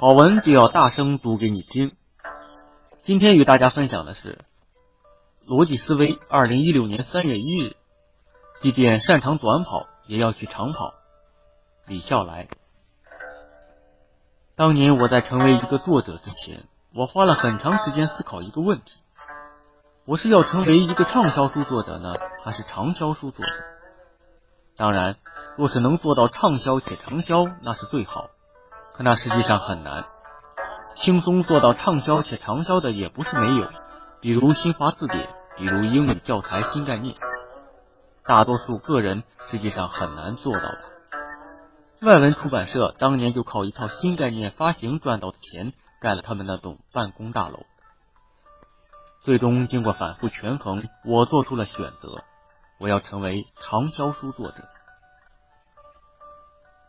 [0.00, 1.96] 好文就要大声读给你听。
[2.98, 4.38] 今天与大家分享的是
[5.44, 7.74] 逻辑思维，二零一六年三月一日，
[8.60, 10.94] 即便擅长短跑，也要去长跑。
[11.88, 12.46] 李笑来。
[14.54, 18.92] 当年我在成为一个作者之前，我花了很长时间思考一个问题：
[20.04, 22.12] 我是要成为一个畅销书作者呢，
[22.44, 23.50] 还是长销书作者？
[24.76, 25.16] 当然，
[25.56, 28.30] 若是能做到畅销且长销，那是最好。
[28.98, 30.06] 可那实际上很难，
[30.96, 33.68] 轻松做到畅销且长销的也不是没有，
[34.20, 37.14] 比如新华字典，比如英语教材新概念，
[38.24, 40.80] 大多数个人实际上很难做到的。
[42.02, 47.60] 外文出版社当年就靠一套新概念发行赚到的钱，盖了他们那栋办公大楼。
[49.22, 52.24] 最终经过反复权衡，我做出了选择，
[52.80, 54.64] 我要成为长销书作者。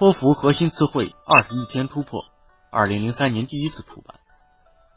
[0.00, 2.24] 托福核心词汇二十一天突破，
[2.70, 4.16] 二零零三年第一次出版；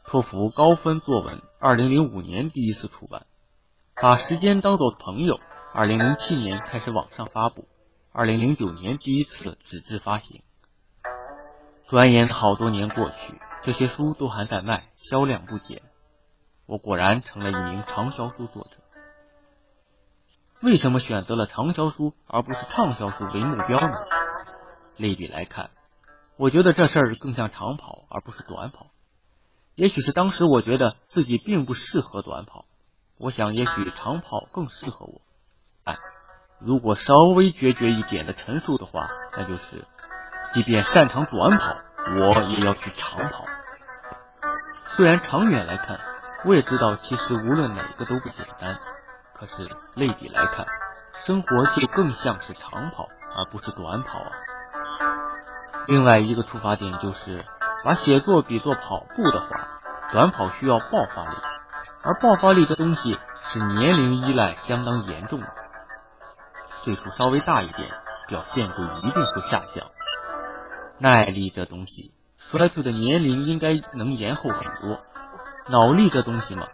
[0.06, 3.26] 托福高分作文，二零零五年第一次出版。
[4.00, 5.38] 把时间当做朋友，
[5.74, 7.68] 二零零七年开始网上发布，
[8.14, 10.40] 二零零九年第一次纸质发行。
[11.90, 15.82] 转眼好多年过去，这些书都还在卖，销量不减。
[16.64, 18.70] 我果然成了一名畅销书作者。
[20.62, 23.98] 为什么选择了畅销书而不是畅销书为目标呢？
[24.96, 25.70] 类比来看，
[26.36, 28.86] 我觉得这事儿更像长跑而不是短跑。
[29.74, 32.64] 也许是当时我觉得自己并不适合短跑，
[33.18, 35.20] 我想也许长跑更适合我。
[35.84, 35.96] 哎，
[36.60, 39.84] 如果稍微决绝一点的陈述的话，那就是，
[40.54, 41.76] 即便擅长短跑，
[42.20, 43.44] 我也要去长跑。
[44.96, 45.98] 虽然长远来看，
[46.44, 48.78] 我也知道其实无论哪个都不简单，
[49.34, 50.64] 可是类比来看，
[51.26, 54.30] 生活就更像是长跑而不是短跑啊。
[55.86, 57.44] 另外一个出发点就是，
[57.84, 59.68] 把写作比作跑步的话，
[60.12, 61.36] 短跑需要爆发力，
[62.02, 65.46] 而爆发力的东西是年龄依赖相当严重的，
[66.82, 67.90] 岁数稍微大一点，
[68.28, 69.86] 表现就一定会下降。
[70.98, 75.00] 耐力这东西，衰退的年龄应该能延后很多。
[75.68, 76.66] 脑力这东西嘛，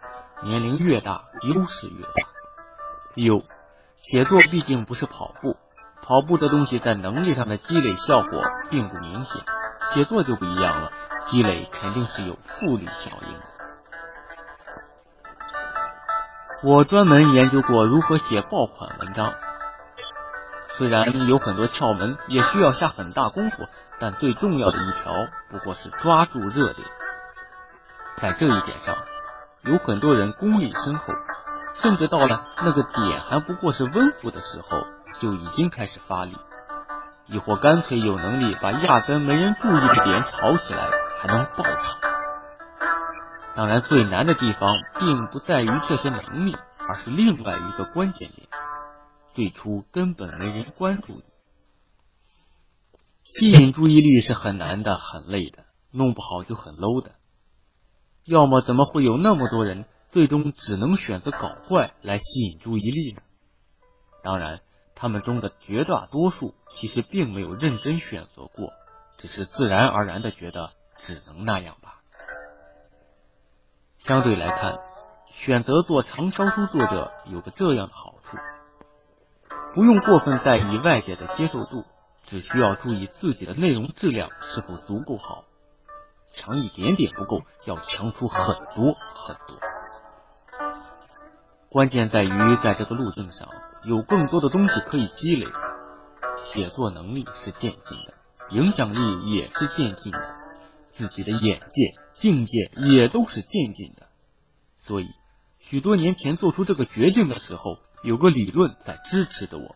[0.43, 2.11] 年龄越大，优势越大。
[3.15, 3.43] 有，
[3.95, 5.57] 写作毕竟不是跑步。
[6.03, 9.41] 跑步的东西在能力上的积累效果并不明显，
[9.93, 10.91] 写作就不一样了，
[11.27, 13.45] 积累肯定是有复利效应的。
[16.63, 19.33] 我专门研究过如何写爆款文章，
[20.77, 23.67] 虽然有很多窍门，也需要下很大功夫，
[23.99, 25.11] 但最重要的一条
[25.49, 26.87] 不过是抓住热点。
[28.17, 28.95] 在这一点上，
[29.63, 31.13] 有很多人功力深厚，
[31.75, 34.83] 甚至到了那个点还不过是温乎的时候。
[35.21, 36.35] 就已经开始发力，
[37.27, 40.89] 亦或干脆有能力把压根没人注意的点炒起来，
[41.19, 41.99] 还能爆炒。
[43.53, 46.55] 当然，最难的地方并不在于这些能力，
[46.87, 48.47] 而是另外一个关键点：
[49.35, 51.23] 最初根本没人关注你。
[53.23, 57.11] 吸引注意力是很难的，很累的，弄不好就很 low 的。
[58.25, 63.21] 要么怎么会有那么多人最终只能选择搞坏来吸引注意力呢？
[64.23, 64.61] 当然。
[65.01, 68.71] 他们中的绝大多数其实并没有认真选择过，
[69.17, 71.95] 只是自然而然的觉得只能那样吧。
[73.97, 74.77] 相对来看，
[75.31, 78.37] 选择做长销书作者有个这样的好处：
[79.73, 81.83] 不用过分在意外界的接受度，
[82.21, 85.45] 只需要注意自己的内容质量是否足够好。
[86.31, 89.57] 强一点点不够，要强出很多很多。
[91.71, 93.49] 关键在于在这个路径上。
[93.83, 95.47] 有更多的东西可以积累，
[96.53, 98.13] 写作能力是渐进的，
[98.51, 100.35] 影响力也是渐进的，
[100.91, 104.07] 自己的眼界、境界也都是渐进的。
[104.77, 105.07] 所以，
[105.59, 109.75] 许多年前做出这个决定的时候，有个理论在支持着我。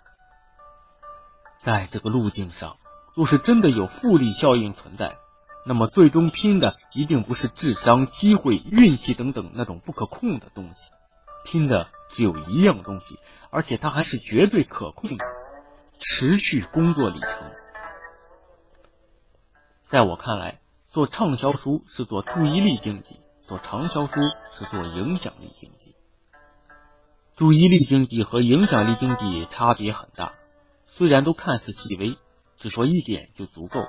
[1.64, 2.78] 在这个路径上，
[3.16, 5.16] 若是真的有复利效应存在，
[5.66, 10.76] 那么最终拼的一定不是智商、机会、运气等等那种不可控的东西，
[11.46, 11.88] 拼的。
[12.16, 13.20] 只有一样东西，
[13.50, 15.26] 而且它还是绝对可控的
[16.00, 17.52] 持续工作里程。
[19.90, 24.14] 在我看来，做畅销书是做注意力经济，做长销书
[24.52, 25.96] 是做影响力经济。
[27.36, 30.32] 注意力经济和影响力经济差别很大，
[30.86, 32.18] 虽然都看似细微，
[32.56, 33.82] 只说一点就足够。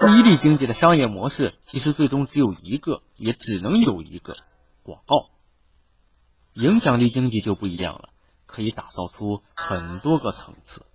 [0.00, 4.34] 注意力经济的商业模式其实最终只有一个，也只能有一个
[4.82, 5.30] 广告。
[6.54, 8.08] 影响力经济就不一样了，
[8.46, 10.86] 可以打造出很多个层次。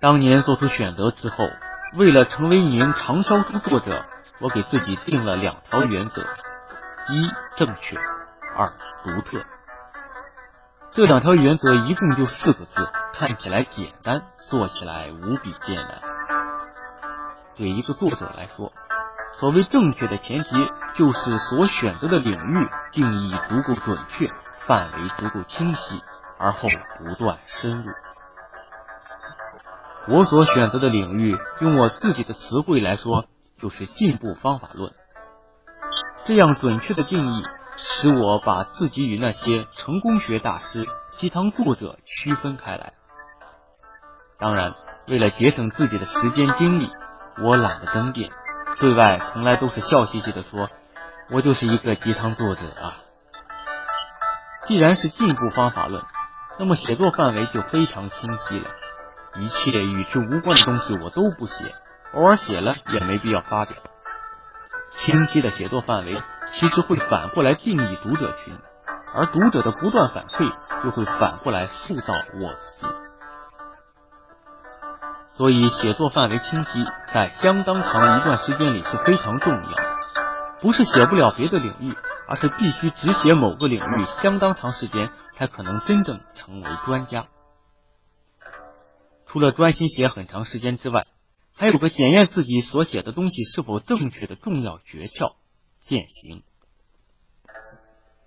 [0.00, 1.48] 当年做出选择之后，
[1.94, 4.04] 为了成为一名畅销书作者，
[4.40, 6.22] 我给自己定了两条原则：
[7.10, 7.26] 一、
[7.56, 7.96] 正确；
[8.54, 9.42] 二、独特。
[10.92, 16.02] 这两条原则一共就四个字，看起来简单，做起来无比艰难。
[17.56, 18.72] 对一个作者来说，
[19.38, 20.50] 所谓正确的前提，
[20.94, 24.30] 就是所选择的领域定义足够准确，
[24.66, 26.02] 范围足够清晰，
[26.38, 26.68] 而后
[26.98, 27.92] 不断深入。
[30.08, 33.26] 我所选择的领域，用我自己的词汇来说，
[33.60, 34.92] 就是进步方法论。
[36.24, 37.44] 这样准确的定义，
[37.76, 40.84] 使我把自己与那些成功学大师、
[41.18, 42.94] 鸡汤作者区分开来。
[44.38, 44.74] 当然，
[45.06, 46.90] 为了节省自己的时间精力，
[47.40, 48.30] 我懒得争辩，
[48.80, 50.70] 对外从来都是笑嘻嘻的说
[51.30, 52.96] ：“我就是一个鸡汤作者啊。”
[54.66, 56.04] 既然是进步方法论，
[56.58, 58.70] 那么写作范围就非常清晰了。
[59.36, 61.74] 一切与之无关的东西我都不写，
[62.14, 63.76] 偶尔写了也没必要发表。
[64.90, 66.22] 清晰的写作范围
[66.52, 68.56] 其实会反过来定义读者群，
[69.14, 70.50] 而读者的不断反馈
[70.84, 72.94] 就会反过来塑造我自己。
[75.38, 79.96] 所以，写作范围清晰，在相当长一段时间里是非常重要的。
[80.60, 81.96] 不是写不了别的领域，
[82.26, 87.28] 而是必须只写某个领域相当长时间，才可能真正成为专家。
[89.28, 91.06] 除了专心写很长时间之外，
[91.54, 95.34] 还有个检验自己所写的东西是否正确的重要诀窍——
[95.86, 96.42] 践行。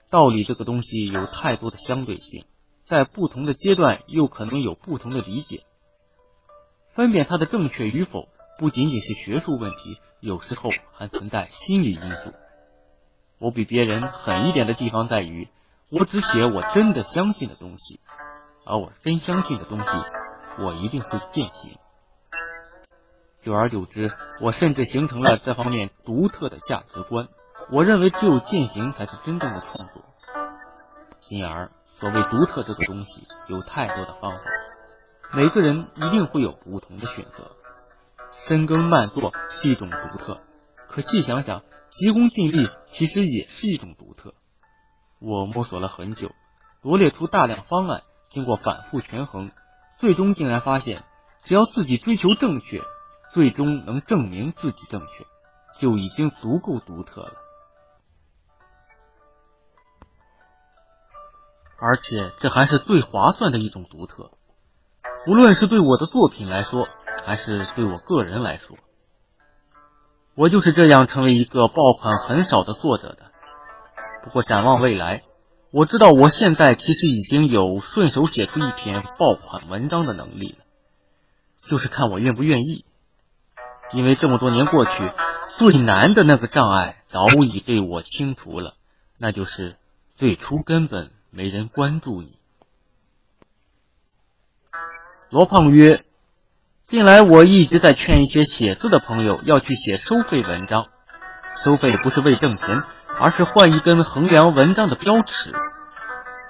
[0.10, 2.46] 道理这个东西有太多的相对性，
[2.88, 5.66] 在不同的阶段又可能有不同的理解。
[6.93, 8.27] 分辨它的正确与否，
[8.57, 12.33] 不仅仅是学术问题，有时候还存在心理因素。
[13.39, 15.47] 我比别人狠一点的地方在于，
[15.89, 17.99] 我只写我真的相信的东西，
[18.65, 19.89] 而我真相信的东西。
[20.59, 21.77] 我一定会践行。
[23.41, 24.11] 久而久之，
[24.41, 27.29] 我甚至形成了这方面独特的价值观。
[27.71, 30.03] 我认为只有践行才是真正的创作。
[31.29, 34.43] 因而，所谓独特这个东西，有太多的方法，
[35.33, 37.51] 每个人一定会有不同的选择。
[38.48, 40.42] 深耕慢做是一种独特，
[40.88, 44.33] 可细想想，急功近利其实也是一种独特。
[45.19, 46.31] 我摸索了很久，
[46.81, 48.01] 罗列出大量方案，
[48.31, 49.51] 经过反复权衡。
[50.00, 51.04] 最终竟然发现，
[51.44, 52.81] 只要自己追求正确，
[53.31, 55.25] 最终能证明自己正确，
[55.80, 57.34] 就已经足够独特了。
[61.80, 64.31] 而且这还是最划算的一种独特，
[65.27, 66.88] 无论是对我的作品来说，
[67.25, 68.77] 还是对我个人来说，
[70.35, 73.31] 我就是这样成为一个爆款很少的作者的。
[74.23, 75.23] 不过展望未来。
[75.73, 80.65] 我知道我现在其实已经有顺手写出一篇爆款文章的能力了，
[81.69, 82.83] 就是看我愿不愿意。
[83.94, 84.91] 因为这么多年过去，
[85.57, 88.74] 最难的那个障碍早已被我清除了，
[89.17, 89.77] 那就是
[90.17, 92.35] 最初根本没人关注你。
[95.31, 96.04] 罗胖曰
[96.83, 100.88] ：“近来我一直在劝一些写字的朋友要去写收费文章，
[101.63, 102.83] 收费不是为挣钱。”
[103.19, 105.54] 而是换一根衡量文章的标尺。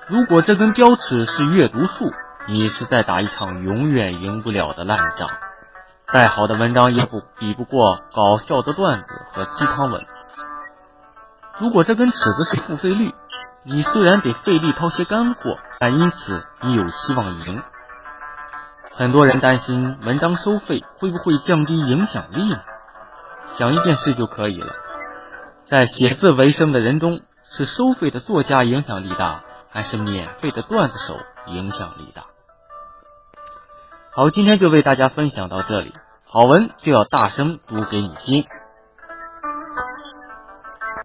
[0.07, 2.10] 如果这根标尺是阅读数，
[2.48, 5.30] 你是在打一场永远赢不了的烂仗。
[6.13, 10.01] 再好的文章也不比不过搞笑的段子和鸡汤文。
[11.60, 13.13] 如果这根尺子是付费率，
[13.65, 17.62] 你虽然得费力掏些干货，但因此你有希望赢。
[18.93, 22.57] 很多人担心文章收费会不会降低影响力呢？
[23.57, 24.74] 想一件事就可以了。
[25.67, 31.17] 在写字为生的人中，是收费的作家影响力大，还是免费的段子手
[31.48, 32.24] 影响力大？
[34.13, 35.93] 好，今天就为大家分享到这里。
[36.25, 38.45] 好文就要大声读给你听。